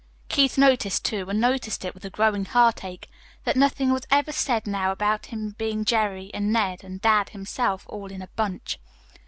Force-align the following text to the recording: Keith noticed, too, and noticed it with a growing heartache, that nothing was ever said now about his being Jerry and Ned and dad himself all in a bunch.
Keith 0.29 0.57
noticed, 0.57 1.05
too, 1.05 1.29
and 1.29 1.39
noticed 1.39 1.85
it 1.85 1.93
with 1.93 2.03
a 2.03 2.09
growing 2.09 2.45
heartache, 2.45 3.07
that 3.43 3.55
nothing 3.55 3.93
was 3.93 4.07
ever 4.09 4.31
said 4.31 4.65
now 4.65 4.91
about 4.91 5.27
his 5.27 5.53
being 5.53 5.85
Jerry 5.85 6.31
and 6.33 6.51
Ned 6.51 6.83
and 6.83 6.99
dad 6.99 7.29
himself 7.29 7.85
all 7.87 8.07
in 8.07 8.23
a 8.23 8.27
bunch. 8.29 8.79